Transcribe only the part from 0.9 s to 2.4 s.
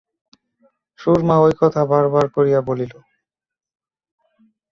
সুরমা ওই কথা বার বার